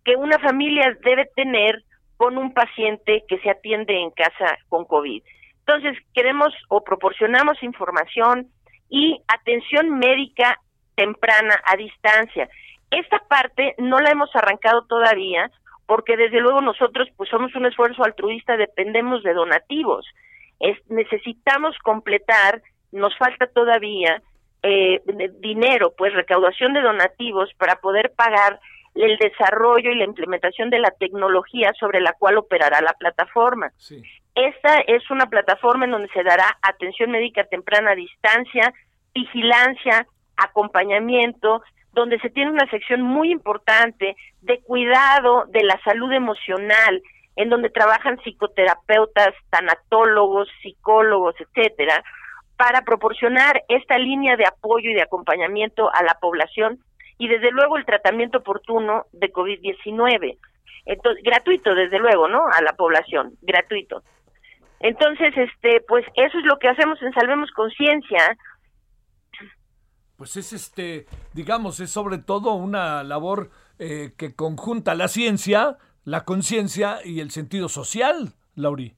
que 0.05 0.17
una 0.17 0.39
familia 0.39 0.97
debe 1.03 1.27
tener 1.35 1.83
con 2.17 2.39
un 2.39 2.53
paciente 2.53 3.25
que 3.27 3.39
se 3.41 3.51
atiende 3.51 3.99
en 4.01 4.11
casa 4.11 4.57
con 4.69 4.85
COVID. 4.85 5.23
Entonces, 5.67 5.97
queremos 6.13 6.53
o 6.69 6.85
proporcionamos 6.85 7.63
información 7.63 8.49
y 8.91 9.21
atención 9.29 9.99
médica 9.99 10.61
temprana 10.95 11.61
a 11.67 11.77
distancia. 11.77 12.49
Esta 12.91 13.19
parte 13.19 13.75
no 13.79 13.99
la 13.99 14.11
hemos 14.11 14.35
arrancado 14.37 14.85
todavía 14.87 15.51
porque 15.87 16.17
desde 16.17 16.41
luego 16.41 16.61
nosotros 16.61 17.09
pues 17.17 17.29
somos 17.29 17.55
un 17.55 17.67
esfuerzo 17.67 18.05
altruista, 18.05 18.57
dependemos 18.57 19.23
de 19.23 19.35
donativos. 19.35 20.07
Es, 20.61 20.79
necesitamos 20.89 21.77
completar, 21.79 22.63
nos 22.93 23.17
falta 23.19 23.47
todavía 23.47 24.23
eh, 24.63 25.03
dinero, 25.41 25.95
pues 25.97 26.15
recaudación 26.15 26.73
de 26.73 26.81
donativos 26.81 27.51
para 27.59 27.77
poder 27.77 28.13
pagar 28.17 28.61
el 28.95 29.19
desarrollo 29.19 29.91
y 29.91 29.97
la 29.97 30.05
implementación 30.05 30.71
de 30.71 30.79
la 30.79 30.91
tecnología 30.93 31.73
sobre 31.79 32.01
la 32.01 32.13
cual 32.13 32.39
operará 32.39 32.81
la 32.81 32.95
plataforma. 32.95 33.73
Esta 34.35 34.81
es 34.87 35.11
una 35.11 35.27
plataforma 35.27 35.85
en 35.85 35.91
donde 35.91 36.09
se 36.09 36.23
dará 36.23 36.59
atención 36.63 37.11
médica 37.11 37.45
temprana 37.45 37.93
a 37.93 37.97
distancia, 37.97 38.73
vigilancia, 39.15 40.07
acompañamiento, 40.37 41.63
donde 41.93 42.19
se 42.21 42.31
tiene 42.31 42.51
una 42.51 42.69
sección 42.71 43.03
muy 43.03 43.31
importante 43.31 44.17
de 44.41 44.61
cuidado 44.63 45.45
de 45.49 45.63
la 45.63 45.81
salud 45.85 46.13
emocional, 46.13 47.03
en 47.37 47.49
donde 47.49 47.71
trabajan 47.71 48.19
psicoterapeutas, 48.23 49.35
tanatólogos, 49.51 50.49
psicólogos, 50.63 51.35
etcétera, 51.41 52.03
para 52.57 52.83
proporcionar 52.83 53.63
esta 53.69 53.99
línea 53.99 54.37
de 54.37 54.47
apoyo 54.47 54.91
y 54.91 54.95
de 54.95 55.03
acompañamiento 55.03 55.93
a 55.93 56.03
la 56.03 56.15
población 56.21 56.79
y 57.19 57.29
desde 57.29 57.51
luego 57.51 57.77
el 57.77 57.85
tratamiento 57.85 58.39
oportuno 58.39 59.07
de 59.13 59.33
COVID-19. 59.33 60.39
Entonces, 60.87 61.23
gratuito 61.25 61.75
desde 61.75 61.99
luego, 61.99 62.29
¿no? 62.29 62.45
A 62.47 62.61
la 62.63 62.75
población, 62.75 63.35
gratuito. 63.43 64.03
Entonces, 64.81 65.33
este, 65.37 65.81
pues 65.89 66.05
eso 66.15 66.39
es 66.39 66.45
lo 66.45 66.59
que 66.59 66.69
hacemos 66.69 67.01
en 67.03 67.13
Salvemos 67.13 67.51
Conciencia. 67.53 68.37
Pues 70.17 70.37
es 70.37 70.53
este, 70.53 71.07
digamos, 71.33 71.81
es 71.81 71.91
sobre 71.91 72.19
todo 72.19 72.55
una 72.55 73.03
labor 73.03 73.51
eh, 73.79 74.13
que 74.17 74.35
conjunta 74.35 74.95
la 74.95 75.09
ciencia, 75.09 75.79
la 76.05 76.25
conciencia 76.25 76.99
y 77.05 77.21
el 77.21 77.31
sentido 77.31 77.69
social, 77.69 78.35
Lauri. 78.55 78.95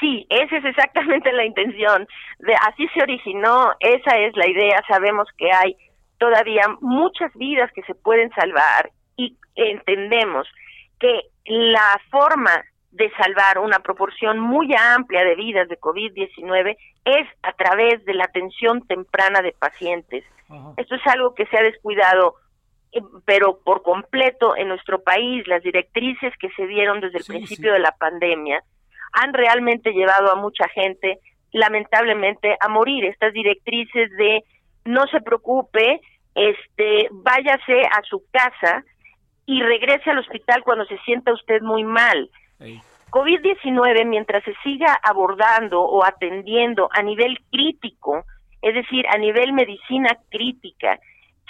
Sí, 0.00 0.26
esa 0.30 0.58
es 0.58 0.64
exactamente 0.64 1.32
la 1.32 1.44
intención. 1.44 2.06
De, 2.38 2.54
así 2.54 2.86
se 2.94 3.02
originó, 3.02 3.72
esa 3.80 4.16
es 4.16 4.36
la 4.36 4.48
idea. 4.48 4.80
Sabemos 4.86 5.28
que 5.36 5.50
hay 5.52 5.76
todavía 6.18 6.62
muchas 6.80 7.32
vidas 7.34 7.70
que 7.72 7.82
se 7.82 7.94
pueden 7.94 8.30
salvar 8.30 8.90
y 9.16 9.36
entendemos 9.54 10.46
que 11.00 11.22
la 11.46 12.00
forma 12.10 12.64
de 12.90 13.10
salvar 13.12 13.58
una 13.58 13.80
proporción 13.80 14.38
muy 14.38 14.68
amplia 14.74 15.24
de 15.24 15.34
vidas 15.34 15.68
de 15.68 15.78
COVID-19 15.78 16.76
es 17.04 17.28
a 17.42 17.52
través 17.52 18.04
de 18.04 18.14
la 18.14 18.24
atención 18.24 18.86
temprana 18.86 19.42
de 19.42 19.52
pacientes. 19.52 20.24
Esto 20.76 20.94
es 20.94 21.06
algo 21.06 21.34
que 21.34 21.46
se 21.46 21.58
ha 21.58 21.62
descuidado, 21.62 22.36
pero 23.24 23.58
por 23.64 23.82
completo 23.82 24.56
en 24.56 24.68
nuestro 24.68 25.02
país, 25.02 25.46
las 25.46 25.62
directrices 25.62 26.32
que 26.38 26.48
se 26.50 26.66
dieron 26.66 27.00
desde 27.00 27.18
el 27.18 27.24
principio 27.24 27.72
de 27.72 27.78
la 27.80 27.92
pandemia 27.92 28.62
han 29.12 29.32
realmente 29.32 29.92
llevado 29.92 30.32
a 30.32 30.36
mucha 30.36 30.68
gente, 30.68 31.18
lamentablemente, 31.52 32.56
a 32.60 32.68
morir. 32.68 33.04
Estas 33.04 33.32
directrices 33.32 34.10
de 34.16 34.44
no 34.84 35.06
se 35.06 35.20
preocupe, 35.20 36.00
este, 36.34 37.08
váyase 37.10 37.82
a 37.82 38.02
su 38.08 38.22
casa 38.30 38.84
y 39.46 39.62
regrese 39.62 40.10
al 40.10 40.18
hospital 40.18 40.62
cuando 40.62 40.84
se 40.86 40.98
sienta 40.98 41.32
usted 41.32 41.60
muy 41.62 41.84
mal. 41.84 42.30
COVID-19, 43.10 44.04
mientras 44.06 44.44
se 44.44 44.54
siga 44.62 44.98
abordando 45.02 45.80
o 45.80 46.04
atendiendo 46.04 46.88
a 46.92 47.02
nivel 47.02 47.38
crítico, 47.50 48.24
es 48.60 48.74
decir, 48.74 49.06
a 49.08 49.16
nivel 49.16 49.52
medicina 49.52 50.18
crítica, 50.30 50.98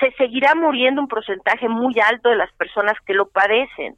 se 0.00 0.12
seguirá 0.12 0.54
muriendo 0.54 1.00
un 1.00 1.08
porcentaje 1.08 1.68
muy 1.68 1.94
alto 2.00 2.28
de 2.28 2.36
las 2.36 2.52
personas 2.54 2.94
que 3.06 3.14
lo 3.14 3.28
padecen. 3.28 3.96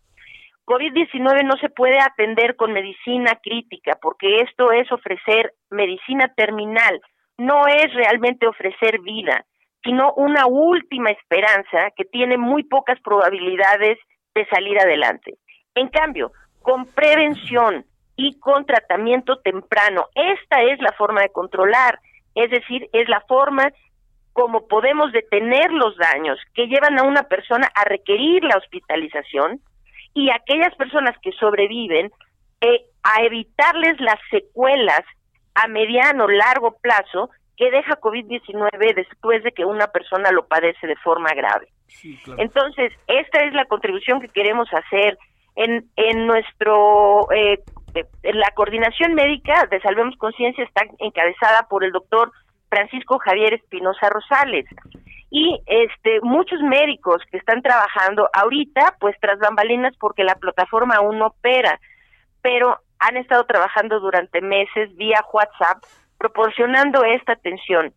COVID-19 0.66 1.44
no 1.44 1.56
se 1.60 1.68
puede 1.68 1.98
atender 1.98 2.56
con 2.56 2.72
medicina 2.72 3.38
crítica 3.42 3.98
porque 4.00 4.36
esto 4.42 4.70
es 4.72 4.90
ofrecer 4.92 5.52
medicina 5.70 6.32
terminal, 6.36 7.00
no 7.38 7.66
es 7.66 7.92
realmente 7.94 8.46
ofrecer 8.46 9.00
vida, 9.00 9.44
sino 9.82 10.12
una 10.14 10.46
última 10.46 11.10
esperanza 11.10 11.90
que 11.96 12.04
tiene 12.04 12.38
muy 12.38 12.62
pocas 12.64 13.00
probabilidades 13.00 13.98
de 14.34 14.46
salir 14.46 14.78
adelante. 14.78 15.38
En 15.74 15.88
cambio, 15.88 16.32
con 16.62 16.86
prevención 16.86 17.84
y 18.16 18.38
con 18.38 18.66
tratamiento 18.66 19.40
temprano, 19.40 20.06
esta 20.14 20.62
es 20.62 20.80
la 20.80 20.92
forma 20.92 21.22
de 21.22 21.32
controlar, 21.32 21.98
es 22.34 22.50
decir, 22.50 22.88
es 22.92 23.08
la 23.08 23.22
forma 23.22 23.72
como 24.32 24.66
podemos 24.68 25.12
detener 25.12 25.72
los 25.72 25.96
daños 25.96 26.38
que 26.54 26.66
llevan 26.66 26.98
a 26.98 27.02
una 27.02 27.24
persona 27.24 27.70
a 27.74 27.84
requerir 27.84 28.44
la 28.44 28.56
hospitalización 28.56 29.60
y 30.14 30.30
aquellas 30.30 30.74
personas 30.76 31.16
que 31.22 31.32
sobreviven 31.32 32.10
eh, 32.60 32.84
a 33.02 33.22
evitarles 33.22 34.00
las 34.00 34.18
secuelas 34.30 35.02
a 35.54 35.68
mediano 35.68 36.28
largo 36.28 36.76
plazo 36.80 37.30
que 37.56 37.70
deja 37.70 38.00
COVID-19 38.00 38.94
después 38.94 39.42
de 39.42 39.52
que 39.52 39.64
una 39.64 39.88
persona 39.88 40.30
lo 40.30 40.46
padece 40.46 40.86
de 40.86 40.96
forma 40.96 41.30
grave. 41.34 41.68
Entonces, 42.38 42.92
esta 43.06 43.42
es 43.42 43.52
la 43.52 43.66
contribución 43.66 44.20
que 44.20 44.28
queremos 44.28 44.68
hacer 44.72 45.18
en, 45.56 45.86
en 45.96 46.26
nuestro... 46.26 47.30
Eh, 47.32 47.60
la 48.22 48.50
coordinación 48.54 49.14
médica 49.14 49.66
de 49.68 49.80
Salvemos 49.80 50.16
Conciencia 50.16 50.62
está 50.62 50.84
encabezada 51.00 51.66
por 51.68 51.84
el 51.84 51.90
doctor 51.90 52.30
Francisco 52.70 53.18
Javier 53.18 53.54
Espinosa 53.54 54.08
Rosales. 54.08 54.64
Y 55.30 55.60
este 55.66 56.20
muchos 56.22 56.60
médicos 56.62 57.22
que 57.30 57.36
están 57.36 57.62
trabajando 57.62 58.28
ahorita 58.32 58.96
pues 58.98 59.14
tras 59.20 59.38
bambalinas 59.38 59.94
porque 59.98 60.24
la 60.24 60.36
plataforma 60.36 60.96
aún 60.96 61.18
no 61.18 61.26
opera. 61.26 61.78
Pero 62.42 62.78
han 62.98 63.16
estado 63.16 63.44
trabajando 63.44 64.00
durante 64.00 64.40
meses 64.40 64.94
vía 64.96 65.24
WhatsApp 65.32 65.84
proporcionando 66.18 67.04
esta 67.04 67.32
atención. 67.32 67.92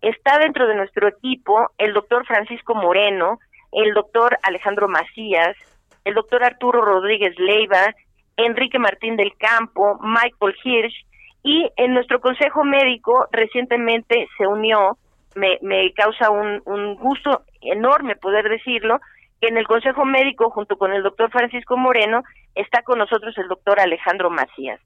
Está 0.00 0.38
dentro 0.38 0.66
de 0.68 0.76
nuestro 0.76 1.08
equipo 1.08 1.70
el 1.78 1.92
doctor 1.92 2.24
Francisco 2.26 2.74
Moreno 2.74 3.38
el 3.72 3.92
doctor 3.92 4.38
Alejandro 4.42 4.88
Macías 4.88 5.56
el 6.04 6.14
doctor 6.14 6.42
Arturo 6.42 6.80
Rodríguez 6.80 7.38
Leiva 7.38 7.94
Enrique 8.36 8.78
Martín 8.78 9.16
del 9.16 9.36
Campo 9.36 9.98
Michael 10.00 10.56
Hirsch 10.64 11.07
y 11.42 11.70
en 11.76 11.94
nuestro 11.94 12.20
consejo 12.20 12.64
médico 12.64 13.26
recientemente 13.32 14.28
se 14.36 14.46
unió 14.46 14.98
me, 15.34 15.58
me 15.62 15.92
causa 15.92 16.30
un, 16.30 16.60
un 16.64 16.96
gusto 16.96 17.42
enorme 17.60 18.16
poder 18.16 18.48
decirlo, 18.48 19.00
que 19.40 19.48
en 19.48 19.56
el 19.56 19.66
Consejo 19.66 20.04
Médico, 20.04 20.50
junto 20.50 20.76
con 20.76 20.92
el 20.92 21.02
doctor 21.02 21.30
Francisco 21.30 21.76
Moreno, 21.76 22.22
está 22.54 22.82
con 22.82 22.98
nosotros 22.98 23.36
el 23.38 23.48
doctor 23.48 23.80
Alejandro 23.80 24.30
Macías. 24.30 24.80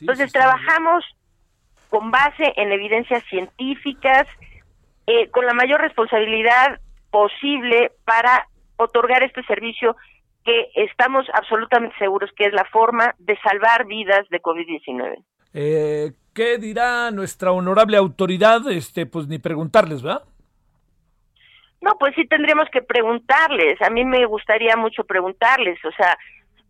Entonces, 0.00 0.32
trabajamos 0.32 1.04
con 1.90 2.10
base 2.10 2.52
en 2.56 2.72
evidencias 2.72 3.22
científicas, 3.24 4.26
eh, 5.06 5.28
con 5.30 5.46
la 5.46 5.54
mayor 5.54 5.80
responsabilidad 5.80 6.80
posible 7.10 7.92
para 8.04 8.46
otorgar 8.76 9.22
este 9.22 9.42
servicio 9.44 9.96
que 10.44 10.68
estamos 10.74 11.26
absolutamente 11.32 11.96
seguros 11.98 12.30
que 12.36 12.46
es 12.46 12.52
la 12.52 12.64
forma 12.66 13.14
de 13.18 13.36
salvar 13.38 13.86
vidas 13.86 14.28
de 14.28 14.40
COVID-19. 14.40 15.24
Eh, 15.54 16.12
¿Qué 16.34 16.58
dirá 16.58 17.10
nuestra 17.10 17.52
honorable 17.52 17.96
autoridad? 17.96 18.70
Este, 18.70 19.06
pues 19.06 19.26
ni 19.26 19.38
preguntarles, 19.38 20.02
¿verdad? 20.02 20.22
No, 21.80 21.96
pues 21.98 22.14
sí 22.14 22.26
tendríamos 22.26 22.68
que 22.70 22.82
preguntarles. 22.82 23.80
A 23.82 23.90
mí 23.90 24.04
me 24.04 24.24
gustaría 24.26 24.76
mucho 24.76 25.04
preguntarles, 25.04 25.78
o 25.84 25.92
sea, 25.92 26.16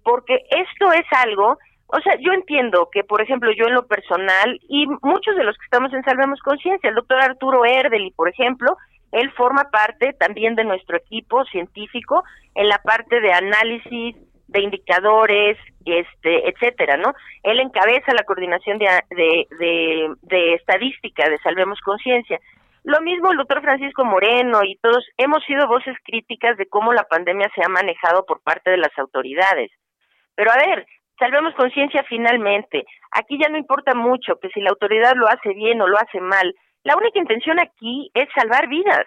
porque 0.03 0.45
esto 0.51 0.93
es 0.93 1.07
algo, 1.11 1.59
o 1.87 2.01
sea, 2.01 2.17
yo 2.21 2.33
entiendo 2.33 2.89
que, 2.93 3.05
por 3.05 3.23
ejemplo, 3.23 3.51
yo 3.53 3.67
en 3.67 3.75
lo 3.75 3.87
personal 3.87 4.61
y 4.69 4.87
muchos 5.03 5.37
de 5.37 5.45
los 5.45 5.57
que 5.57 5.65
estamos 5.65 5.93
en 5.93 6.03
Salvemos 6.05 6.41
Conciencia, 6.41 6.91
el 6.91 6.97
doctor 6.97 7.21
Arturo 7.21 7.65
Erdeli, 7.65 8.11
por 8.11 8.29
ejemplo, 8.29 8.77
él 9.13 9.31
forma 9.33 9.71
parte 9.71 10.13
también 10.13 10.55
de 10.55 10.65
nuestro 10.65 10.99
equipo 10.99 11.45
científico 11.47 12.25
en 12.55 12.69
la 12.69 12.79
parte 12.79 13.21
de 13.21 13.33
análisis 13.33 14.17
de 14.49 14.63
indicadores, 14.63 15.57
este, 15.85 16.49
etcétera, 16.49 16.97
¿no? 16.97 17.15
Él 17.43 17.61
encabeza 17.61 18.13
la 18.13 18.25
coordinación 18.25 18.79
de, 18.79 18.89
de, 19.11 20.11
de, 20.23 20.55
estadística 20.55 21.29
de 21.29 21.39
Salvemos 21.39 21.81
Conciencia. 21.81 22.41
Lo 22.85 23.01
mismo 23.03 23.31
el 23.31 23.37
doctor 23.37 23.61
Francisco 23.63 24.05
Moreno 24.05 24.61
y 24.65 24.77
todos 24.77 25.07
hemos 25.19 25.45
sido 25.45 25.69
voces 25.69 25.95
críticas 26.05 26.57
de 26.57 26.67
cómo 26.67 26.93
la 26.93 27.05
pandemia 27.05 27.51
se 27.55 27.63
ha 27.65 27.69
manejado 27.69 28.25
por 28.25 28.41
parte 28.43 28.71
de 28.71 28.79
las 28.79 28.97
autoridades. 28.99 29.71
Pero 30.35 30.51
a 30.51 30.57
ver, 30.57 30.87
salvemos 31.19 31.55
conciencia 31.55 32.03
finalmente. 32.09 32.85
Aquí 33.13 33.39
ya 33.39 33.49
no 33.49 33.59
importa 33.59 33.95
mucho 33.95 34.39
que 34.41 34.49
si 34.49 34.61
la 34.61 34.71
autoridad 34.71 35.15
lo 35.17 35.29
hace 35.29 35.53
bien 35.53 35.81
o 35.83 35.87
lo 35.87 35.99
hace 35.99 36.21
mal. 36.21 36.55
La 36.85 36.97
única 36.97 37.19
intención 37.19 37.59
aquí 37.61 38.11
es 38.15 38.29
salvar 38.35 38.69
vidas. 38.69 39.05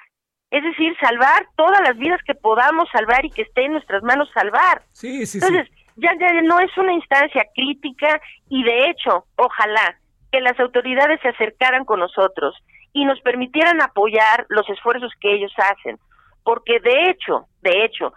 Es 0.52 0.64
decir, 0.64 0.96
salvar 1.00 1.48
todas 1.56 1.82
las 1.82 1.98
vidas 1.98 2.20
que 2.26 2.36
podamos 2.36 2.88
salvar 2.92 3.26
y 3.26 3.32
que 3.32 3.44
esté 3.44 3.66
en 3.66 3.74
nuestras 3.74 4.04
manos 4.04 4.30
salvar. 4.34 4.84
Sí, 4.92 5.26
sí, 5.26 5.40
Entonces, 5.42 5.70
Ya, 5.96 6.12
ya 6.20 6.42
no 6.42 6.60
es 6.60 6.76
una 6.78 6.94
instancia 6.94 7.46
crítica 7.56 8.22
y 8.50 8.64
de 8.64 8.90
hecho, 8.90 9.26
ojalá 9.38 9.98
que 10.32 10.42
las 10.42 10.60
autoridades 10.60 11.20
se 11.22 11.30
acercaran 11.30 11.86
con 11.86 12.00
nosotros 12.00 12.56
y 12.94 13.06
nos 13.06 13.20
permitieran 13.22 13.82
apoyar 13.82 14.46
los 14.50 14.70
esfuerzos 14.70 15.12
que 15.20 15.34
ellos 15.34 15.54
hacen. 15.58 15.98
Porque 16.44 16.80
de 16.80 17.10
hecho, 17.10 17.46
de 17.62 17.86
hecho, 17.86 18.14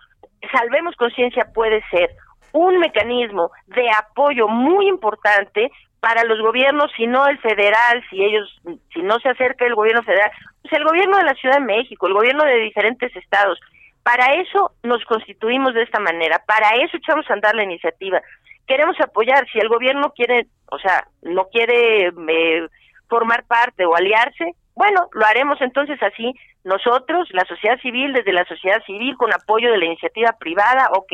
Salvemos 0.53 0.95
Conciencia 0.97 1.47
puede 1.53 1.83
ser 1.91 2.11
un 2.53 2.79
mecanismo 2.79 3.51
de 3.67 3.89
apoyo 3.91 4.49
muy 4.49 4.89
importante 4.89 5.71
para 6.05 6.23
los 6.25 6.39
gobiernos, 6.39 6.93
si 6.99 7.07
no 7.07 7.27
el 7.27 7.39
federal, 7.39 8.05
si 8.11 8.23
ellos, 8.23 8.61
si 8.93 9.01
no 9.01 9.19
se 9.21 9.31
acerca 9.31 9.65
el 9.65 9.75
gobierno 9.75 10.03
federal, 10.03 10.31
pues 10.61 10.75
el 10.75 10.85
gobierno 10.85 11.17
de 11.17 11.25
la 11.25 11.33
Ciudad 11.33 11.55
de 11.55 11.65
México, 11.65 12.07
el 12.07 12.13
gobierno 12.13 12.45
de 12.45 12.57
diferentes 12.57 13.17
estados. 13.17 13.59
Para 14.03 14.35
eso 14.35 14.73
nos 14.83 15.03
constituimos 15.07 15.73
de 15.73 15.83
esta 15.83 16.01
manera, 16.01 16.43
para 16.47 16.77
eso 16.85 16.99
echamos 16.99 17.25
a 17.31 17.33
andar 17.33 17.55
la 17.55 17.63
iniciativa. 17.63 18.21
Queremos 18.67 19.01
apoyar, 19.01 19.47
si 19.51 19.59
el 19.59 19.71
gobierno 19.71 20.13
quiere, 20.15 20.47
o 20.71 20.79
sea, 20.79 21.09
no 21.23 21.47
quiere 21.47 22.09
eh, 22.09 22.69
formar 23.09 23.45
parte 23.45 23.87
o 23.87 23.97
aliarse, 23.97 24.53
bueno, 24.75 25.09
lo 25.13 25.25
haremos 25.25 25.59
entonces 25.63 25.99
así, 26.03 26.35
nosotros, 26.65 27.31
la 27.31 27.47
sociedad 27.47 27.81
civil, 27.81 28.13
desde 28.13 28.35
la 28.35 28.45
sociedad 28.45 28.83
civil, 28.85 29.17
con 29.17 29.33
apoyo 29.33 29.71
de 29.73 29.79
la 29.79 29.87
iniciativa 29.87 30.33
privada, 30.39 30.91
ok. 30.93 31.13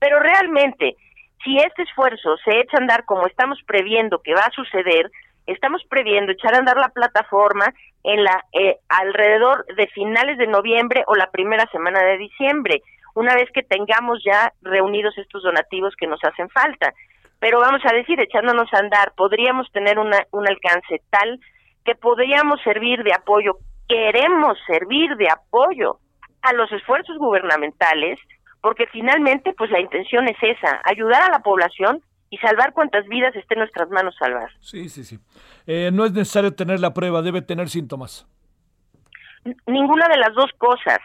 Pero 0.00 0.18
realmente, 0.18 0.96
si 1.44 1.56
este 1.58 1.82
esfuerzo 1.82 2.36
se 2.44 2.60
echa 2.60 2.76
a 2.76 2.80
andar 2.80 3.04
como 3.04 3.26
estamos 3.26 3.58
previendo 3.66 4.20
que 4.22 4.34
va 4.34 4.42
a 4.42 4.50
suceder, 4.50 5.10
estamos 5.46 5.82
previendo 5.88 6.32
echar 6.32 6.54
a 6.54 6.58
andar 6.58 6.76
la 6.76 6.88
plataforma 6.88 7.66
en 8.02 8.24
la 8.24 8.44
eh, 8.52 8.78
alrededor 8.88 9.64
de 9.76 9.86
finales 9.88 10.38
de 10.38 10.46
noviembre 10.46 11.04
o 11.06 11.14
la 11.14 11.30
primera 11.30 11.66
semana 11.70 12.02
de 12.02 12.18
diciembre, 12.18 12.82
una 13.14 13.34
vez 13.34 13.50
que 13.52 13.62
tengamos 13.62 14.22
ya 14.24 14.52
reunidos 14.62 15.16
estos 15.18 15.42
donativos 15.42 15.94
que 15.96 16.06
nos 16.06 16.22
hacen 16.24 16.48
falta. 16.50 16.92
Pero 17.38 17.60
vamos 17.60 17.82
a 17.84 17.94
decir, 17.94 18.20
echándonos 18.20 18.72
a 18.72 18.78
andar, 18.78 19.12
podríamos 19.16 19.70
tener 19.72 19.98
una, 19.98 20.18
un 20.32 20.48
alcance 20.48 21.02
tal 21.10 21.40
que 21.84 21.94
podríamos 21.94 22.60
servir 22.62 23.02
de 23.04 23.12
apoyo, 23.12 23.58
queremos 23.88 24.58
servir 24.66 25.16
de 25.16 25.28
apoyo 25.30 25.98
a 26.42 26.52
los 26.52 26.70
esfuerzos 26.72 27.16
gubernamentales 27.18 28.18
porque 28.60 28.86
finalmente 28.88 29.54
pues 29.56 29.70
la 29.70 29.80
intención 29.80 30.28
es 30.28 30.36
esa, 30.40 30.80
ayudar 30.84 31.22
a 31.22 31.30
la 31.30 31.38
población 31.40 32.02
y 32.30 32.38
salvar 32.38 32.72
cuantas 32.72 33.06
vidas 33.06 33.34
esté 33.36 33.54
en 33.54 33.60
nuestras 33.60 33.88
manos 33.90 34.14
salvar. 34.18 34.50
Sí, 34.60 34.88
sí, 34.88 35.04
sí. 35.04 35.18
Eh, 35.66 35.90
no 35.92 36.04
es 36.04 36.12
necesario 36.12 36.54
tener 36.54 36.80
la 36.80 36.92
prueba, 36.92 37.22
debe 37.22 37.42
tener 37.42 37.68
síntomas. 37.68 38.26
ninguna 39.66 40.08
de 40.08 40.16
las 40.16 40.34
dos 40.34 40.50
cosas. 40.58 40.98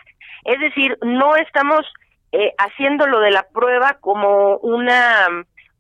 Es 0.46 0.60
decir, 0.60 0.98
no 1.04 1.36
estamos 1.36 1.86
eh, 2.32 2.54
haciendo 2.58 3.06
lo 3.08 3.20
de 3.20 3.32
la 3.32 3.44
prueba 3.54 3.98
como 4.00 4.58
una, 4.58 5.28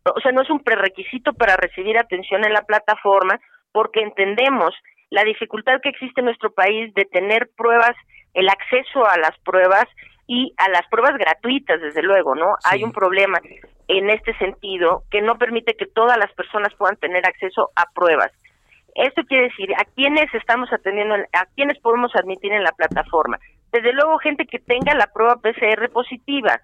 o 0.03 0.19
sea, 0.21 0.31
no 0.31 0.41
es 0.41 0.49
un 0.49 0.59
prerequisito 0.59 1.33
para 1.33 1.55
recibir 1.57 1.97
atención 1.97 2.45
en 2.45 2.53
la 2.53 2.61
plataforma, 2.63 3.39
porque 3.71 4.01
entendemos 4.01 4.75
la 5.09 5.23
dificultad 5.23 5.81
que 5.81 5.89
existe 5.89 6.21
en 6.21 6.25
nuestro 6.25 6.51
país 6.51 6.93
de 6.93 7.05
tener 7.05 7.49
pruebas, 7.55 7.95
el 8.33 8.47
acceso 8.49 9.05
a 9.07 9.17
las 9.17 9.37
pruebas 9.39 9.85
y 10.33 10.53
a 10.55 10.69
las 10.69 10.87
pruebas 10.87 11.17
gratuitas, 11.17 11.81
desde 11.81 12.01
luego, 12.01 12.35
¿no? 12.35 12.55
Hay 12.63 12.85
un 12.85 12.93
problema 12.93 13.41
en 13.89 14.09
este 14.09 14.33
sentido 14.37 15.03
que 15.11 15.21
no 15.21 15.37
permite 15.37 15.73
que 15.73 15.87
todas 15.87 16.17
las 16.17 16.31
personas 16.31 16.73
puedan 16.75 16.95
tener 16.95 17.27
acceso 17.27 17.71
a 17.75 17.83
pruebas. 17.93 18.31
Esto 18.95 19.23
quiere 19.25 19.49
decir, 19.49 19.73
¿a 19.75 19.83
quiénes 19.83 20.33
estamos 20.33 20.71
atendiendo, 20.71 21.15
a 21.15 21.45
quiénes 21.53 21.77
podemos 21.79 22.15
admitir 22.15 22.53
en 22.53 22.63
la 22.63 22.71
plataforma? 22.71 23.39
Desde 23.73 23.91
luego, 23.91 24.19
gente 24.19 24.45
que 24.45 24.59
tenga 24.59 24.95
la 24.95 25.07
prueba 25.07 25.35
PCR 25.35 25.89
positiva. 25.91 26.61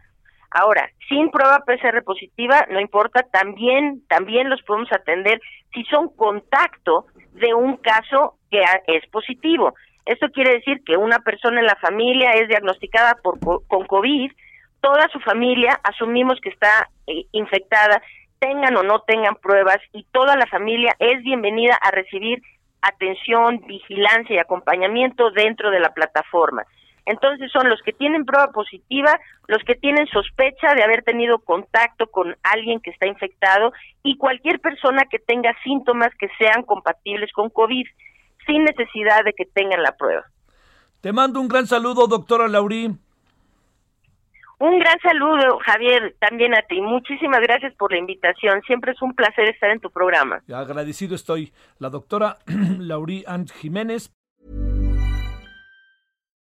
Ahora, 0.49 0.89
sin 1.09 1.29
prueba 1.29 1.65
PCR 1.65 2.05
positiva, 2.05 2.65
no 2.69 2.79
importa, 2.79 3.23
también, 3.33 4.01
también 4.07 4.49
los 4.49 4.61
podemos 4.61 4.93
atender 4.93 5.41
si 5.73 5.83
son 5.91 6.07
contacto 6.15 7.07
de 7.33 7.53
un 7.53 7.75
caso 7.75 8.35
que 8.49 8.63
es 8.87 9.05
positivo. 9.07 9.73
Esto 10.07 10.29
quiere 10.29 10.53
decir 10.53 10.81
que 10.85 10.95
una 10.95 11.19
persona 11.19 11.59
en 11.59 11.65
la 11.65 11.75
familia 11.75 12.31
es 12.31 12.47
diagnosticada 12.47 13.15
por, 13.21 13.39
con 13.67 13.85
COVID, 13.85 14.31
toda 14.79 15.09
su 15.09 15.19
familia 15.19 15.79
asumimos 15.83 16.39
que 16.41 16.49
está 16.49 16.89
eh, 17.07 17.25
infectada, 17.33 18.01
tengan 18.39 18.77
o 18.77 18.83
no 18.83 19.01
tengan 19.01 19.35
pruebas, 19.35 19.79
y 19.91 20.05
toda 20.13 20.37
la 20.37 20.45
familia 20.47 20.95
es 20.99 21.21
bienvenida 21.23 21.77
a 21.81 21.91
recibir 21.91 22.41
atención, 22.81 23.59
vigilancia 23.67 24.35
y 24.35 24.39
acompañamiento 24.39 25.29
dentro 25.31 25.71
de 25.71 25.81
la 25.81 25.93
plataforma. 25.93 26.63
Entonces 27.05 27.51
son 27.51 27.69
los 27.69 27.81
que 27.81 27.91
tienen 27.91 28.25
prueba 28.25 28.51
positiva, 28.51 29.19
los 29.47 29.63
que 29.63 29.75
tienen 29.75 30.07
sospecha 30.07 30.73
de 30.73 30.83
haber 30.83 31.03
tenido 31.03 31.39
contacto 31.39 32.07
con 32.07 32.35
alguien 32.43 32.79
que 32.79 32.91
está 32.91 33.07
infectado 33.07 33.73
y 34.03 34.17
cualquier 34.17 34.59
persona 34.59 35.03
que 35.09 35.19
tenga 35.19 35.53
síntomas 35.63 36.13
que 36.19 36.29
sean 36.37 36.63
compatibles 36.63 37.31
con 37.33 37.49
COVID 37.49 37.87
sin 38.47 38.63
necesidad 38.63 39.23
de 39.23 39.33
que 39.33 39.45
tengan 39.45 39.83
la 39.83 39.91
prueba. 39.95 40.23
Te 41.01 41.13
mando 41.13 41.39
un 41.39 41.47
gran 41.47 41.67
saludo, 41.67 42.07
doctora 42.07 42.47
Laurí. 42.47 42.97
Un 44.59 44.79
gran 44.79 44.99
saludo, 45.01 45.59
Javier, 45.59 46.15
también 46.19 46.55
a 46.55 46.63
ti. 46.63 46.81
Muchísimas 46.81 47.41
gracias 47.41 47.75
por 47.75 47.91
la 47.91 47.99
invitación. 47.99 48.63
Siempre 48.63 48.93
es 48.93 49.01
un 49.03 49.13
placer 49.13 49.47
estar 49.49 49.69
en 49.69 49.79
tu 49.79 49.91
programa. 49.91 50.41
Agradecido 50.51 51.13
estoy. 51.13 51.53
La 51.77 51.91
doctora 51.91 52.37
Laurí 52.79 53.23
Ant 53.27 53.51
Jiménez, 53.51 54.11